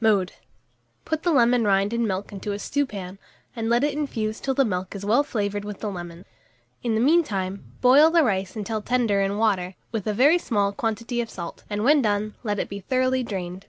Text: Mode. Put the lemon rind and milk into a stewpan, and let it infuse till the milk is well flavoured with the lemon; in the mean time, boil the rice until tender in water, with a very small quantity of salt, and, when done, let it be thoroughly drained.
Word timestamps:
Mode. 0.00 0.30
Put 1.04 1.24
the 1.24 1.32
lemon 1.32 1.64
rind 1.64 1.92
and 1.92 2.06
milk 2.06 2.30
into 2.30 2.52
a 2.52 2.58
stewpan, 2.60 3.18
and 3.56 3.68
let 3.68 3.82
it 3.82 3.94
infuse 3.98 4.38
till 4.38 4.54
the 4.54 4.64
milk 4.64 4.94
is 4.94 5.04
well 5.04 5.24
flavoured 5.24 5.64
with 5.64 5.80
the 5.80 5.90
lemon; 5.90 6.24
in 6.84 6.94
the 6.94 7.00
mean 7.00 7.24
time, 7.24 7.64
boil 7.80 8.08
the 8.08 8.22
rice 8.22 8.54
until 8.54 8.80
tender 8.80 9.20
in 9.20 9.38
water, 9.38 9.74
with 9.90 10.06
a 10.06 10.14
very 10.14 10.38
small 10.38 10.70
quantity 10.72 11.20
of 11.20 11.28
salt, 11.28 11.64
and, 11.68 11.82
when 11.82 12.00
done, 12.00 12.36
let 12.44 12.60
it 12.60 12.68
be 12.68 12.78
thoroughly 12.78 13.24
drained. 13.24 13.66